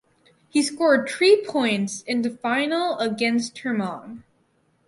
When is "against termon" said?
2.97-4.23